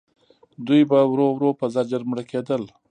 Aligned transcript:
دوی 0.67 0.81
به 0.89 0.99
ورو 1.11 1.27
ورو 1.33 1.49
په 1.59 1.65
زجر 1.75 2.01
مړه 2.09 2.23
کېدل. 2.31 2.63